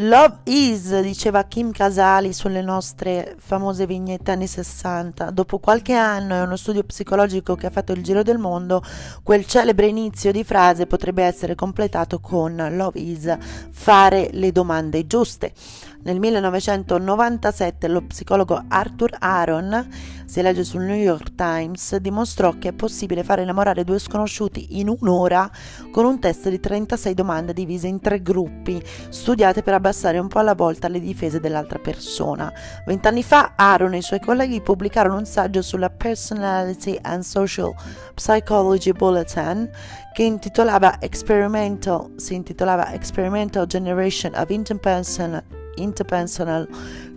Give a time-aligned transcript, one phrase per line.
[0.00, 5.30] Love is, diceva Kim Casali sulle nostre famose vignette anni 60.
[5.30, 8.82] Dopo qualche anno e uno studio psicologico che ha fatto il giro del mondo,
[9.22, 13.38] quel celebre inizio di frase potrebbe essere completato con Love is,
[13.70, 15.54] fare le domande giuste.
[16.02, 19.88] Nel 1997 lo psicologo Arthur Aaron,
[20.24, 24.88] si legge sul New York Times, dimostrò che è possibile fare innamorare due sconosciuti in
[24.88, 25.50] un'ora
[25.90, 29.85] con un test di 36 domande divise in tre gruppi, studiate per abbassare
[30.18, 32.52] un po' alla volta le difese dell'altra persona.
[32.84, 37.74] Vent'anni fa Aaron e i suoi colleghi pubblicarono un saggio sulla Personality and Social
[38.14, 39.70] Psychology Bulletin
[40.12, 45.42] che intitolava Experimental, si intitolava Experimental Generation of Interpersonal
[45.76, 46.68] interpersonal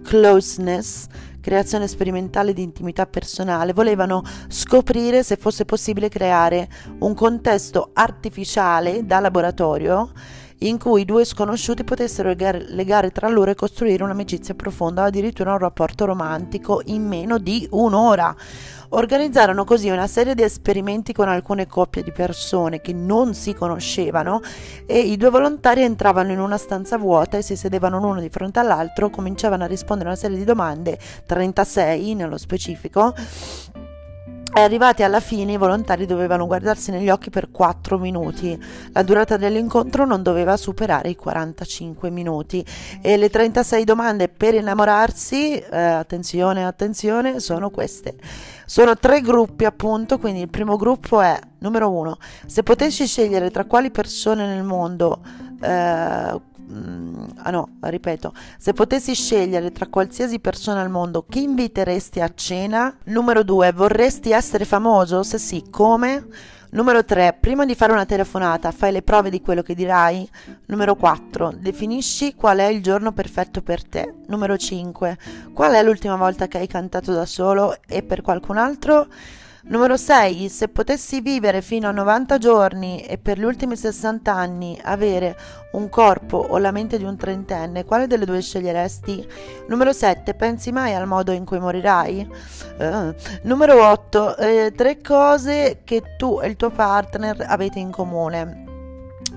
[0.04, 1.08] closeness,
[1.42, 6.68] creazione sperimentale di intimità personale, volevano scoprire se fosse possibile creare
[7.00, 10.12] un contesto artificiale da laboratorio
[10.60, 15.60] in cui due sconosciuti potessero legare, tra loro e costruire un'amicizia profonda o addirittura un
[15.60, 18.36] rapporto romantico in meno di un'ora.
[18.92, 24.42] Organizzarono così una serie di esperimenti con alcune coppie di persone che non si conoscevano
[24.88, 28.60] e i due volontari entravano in una stanza vuota e si sedevano l'uno di fronte
[28.60, 33.14] all'altro, cominciavano a rispondere a una serie di domande, 36 nello specifico,
[34.54, 38.58] arrivati alla fine i volontari dovevano guardarsi negli occhi per 4 minuti.
[38.94, 42.66] La durata dell'incontro non doveva superare i 45 minuti
[43.02, 48.16] e le 36 domande per innamorarsi, eh, attenzione, attenzione, sono queste.
[48.66, 53.66] Sono tre gruppi appunto, quindi il primo gruppo è numero uno, se potessi scegliere tra
[53.66, 55.22] quali persone nel mondo
[55.62, 62.20] eh, Mm, ah no, ripeto, se potessi scegliere tra qualsiasi persona al mondo, chi inviteresti
[62.22, 62.96] a cena?
[63.06, 65.24] Numero 2, vorresti essere famoso?
[65.24, 66.28] Se sì, come?
[66.72, 70.30] Numero 3, prima di fare una telefonata, fai le prove di quello che dirai?
[70.68, 74.14] Numero 4, definisci qual è il giorno perfetto per te.
[74.28, 75.18] Numero 5,
[75.52, 79.08] qual è l'ultima volta che hai cantato da solo e per qualcun altro?
[79.64, 80.48] Numero 6.
[80.48, 85.38] Se potessi vivere fino a 90 giorni e per gli ultimi 60 anni avere
[85.74, 89.28] un corpo o la mente di un trentenne, quale delle due sceglieresti?
[89.68, 90.34] Numero 7.
[90.34, 92.28] Pensi mai al modo in cui morirai?
[92.80, 93.14] Uh.
[93.44, 94.38] Numero 8.
[94.38, 98.64] Eh, tre cose che tu e il tuo partner avete in comune.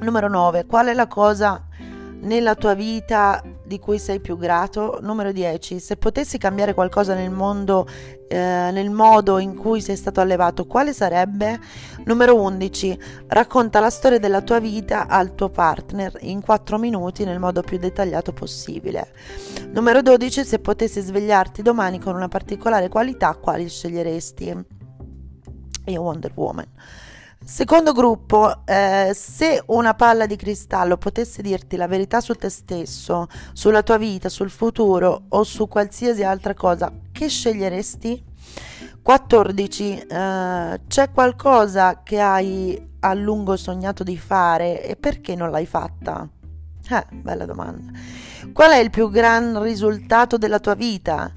[0.01, 0.67] Numero 9.
[0.67, 1.67] Qual è la cosa
[2.23, 4.99] nella tua vita di cui sei più grato?
[5.01, 5.79] Numero 10.
[5.79, 7.87] Se potessi cambiare qualcosa nel mondo,
[8.29, 11.59] eh, nel modo in cui sei stato allevato, quale sarebbe?
[12.05, 12.99] Numero 11.
[13.29, 17.79] Racconta la storia della tua vita al tuo partner in 4 minuti nel modo più
[17.79, 19.13] dettagliato possibile.
[19.73, 20.45] Numero 12.
[20.45, 24.65] Se potessi svegliarti domani con una particolare qualità, quali sceglieresti?
[25.87, 26.67] Io Wonder Woman.
[27.45, 33.27] Secondo gruppo, eh, se una palla di cristallo potesse dirti la verità su te stesso,
[33.53, 38.25] sulla tua vita, sul futuro o su qualsiasi altra cosa, che sceglieresti?
[39.03, 39.99] 14.
[39.99, 46.29] Eh, c'è qualcosa che hai a lungo sognato di fare e perché non l'hai fatta?
[46.89, 47.91] Eh, bella domanda.
[48.53, 51.33] Qual è il più gran risultato della tua vita?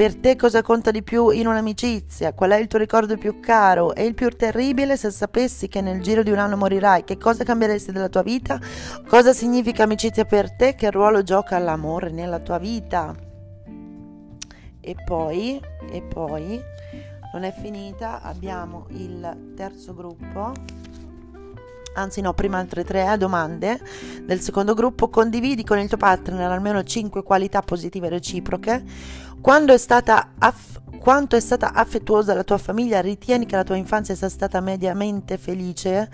[0.00, 2.32] Per te cosa conta di più in un'amicizia?
[2.32, 3.94] Qual è il tuo ricordo più caro?
[3.94, 7.04] E il più terribile se sapessi che nel giro di un anno morirai?
[7.04, 8.58] Che cosa cambieresti della tua vita?
[9.06, 10.74] Cosa significa amicizia per te?
[10.74, 13.14] Che ruolo gioca l'amore nella tua vita?
[14.80, 15.60] E poi,
[15.92, 16.58] e poi,
[17.34, 20.54] non è finita, abbiamo il terzo gruppo
[21.94, 23.80] anzi no, prima altre tre domande
[24.22, 28.82] del secondo gruppo, condividi con il tuo partner almeno 5 qualità positive reciproche,
[29.40, 33.76] quando è stata aff- quanto è stata affettuosa la tua famiglia, ritieni che la tua
[33.76, 36.08] infanzia sia stata mediamente felice?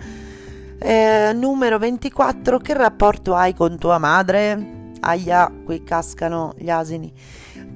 [0.79, 4.91] Eh, numero 24, che rapporto hai con tua madre?
[5.01, 7.11] Aia, qui cascano gli asini.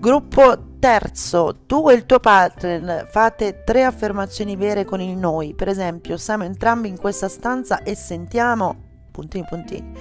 [0.02, 5.54] Gruppo terzo, tu e il tuo partner fate tre affermazioni vere con il noi.
[5.54, 8.76] Per esempio, siamo entrambi in questa stanza e sentiamo
[9.12, 9.94] puntini puntini.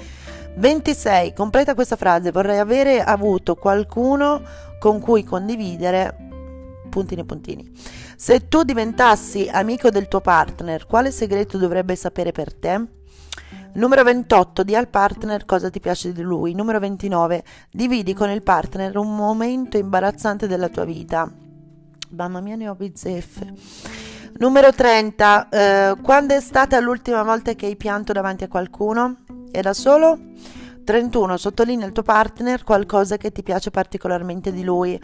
[0.56, 1.35] 26.
[1.35, 2.31] Completa questa frase.
[2.31, 4.41] Vorrei avere avuto qualcuno
[4.79, 6.17] con cui condividere
[6.88, 7.70] puntini puntini.
[8.17, 13.00] Se tu diventassi amico del tuo partner, quale segreto dovrebbe sapere per te?
[13.72, 16.55] Numero 28, di al partner cosa ti piace di lui.
[16.55, 21.31] Numero 29, dividi con il partner un momento imbarazzante della tua vita.
[22.11, 23.55] Mamma mia, ne ho bizzeffe.
[24.38, 29.19] Numero 30, eh, quando è stata l'ultima volta che hai pianto davanti a qualcuno?
[29.52, 30.19] Era solo?
[30.82, 31.37] 31.
[31.37, 35.00] Sottolinea il tuo partner qualcosa che ti piace particolarmente di lui.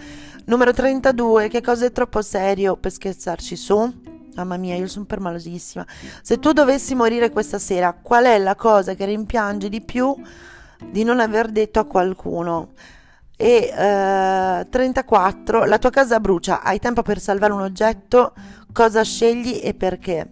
[0.46, 1.48] Numero 32.
[1.48, 4.15] Che cosa è troppo serio per scherzarci su?
[4.36, 5.86] Mamma mia, io sono permalosissima.
[6.22, 10.14] Se tu dovessi morire questa sera, qual è la cosa che rimpiangi di più
[10.84, 12.72] di non aver detto a qualcuno.
[13.34, 15.64] E eh, 34.
[15.64, 18.34] La tua casa brucia, hai tempo per salvare un oggetto,
[18.72, 20.28] cosa scegli e perché?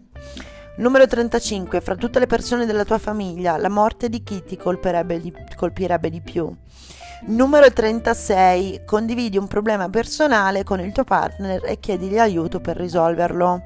[0.77, 1.81] Numero 35.
[1.81, 6.21] Fra tutte le persone della tua famiglia, la morte di chi ti di, colpirebbe di
[6.21, 6.53] più?
[7.27, 8.83] Numero 36.
[8.85, 13.63] Condividi un problema personale con il tuo partner e chiedigli aiuto per risolverlo.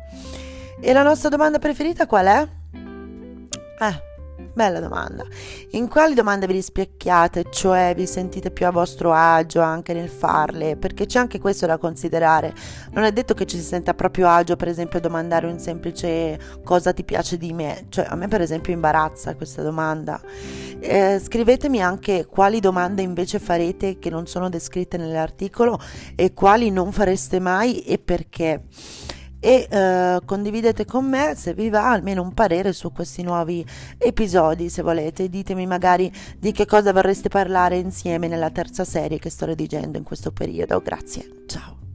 [0.80, 2.48] E la nostra domanda preferita qual è?
[3.80, 4.07] Eh,
[4.40, 5.24] Bella domanda.
[5.72, 10.76] In quali domande vi rispecchiate, cioè vi sentite più a vostro agio anche nel farle?
[10.76, 12.54] Perché c'è anche questo da considerare.
[12.92, 16.38] Non è detto che ci si senta proprio agio, per esempio, a domandare un semplice
[16.62, 17.86] cosa ti piace di me.
[17.88, 20.20] Cioè, a me, per esempio, imbarazza questa domanda.
[20.78, 25.80] Eh, scrivetemi anche quali domande invece farete che non sono descritte nell'articolo
[26.14, 28.62] e quali non fareste mai e perché
[29.40, 33.64] e eh, condividete con me se vi va almeno un parere su questi nuovi
[33.96, 35.28] episodi se volete.
[35.28, 40.04] Ditemi magari di che cosa vorreste parlare insieme nella terza serie che sto redigendo in
[40.04, 40.80] questo periodo.
[40.80, 41.44] Grazie.
[41.46, 41.87] Ciao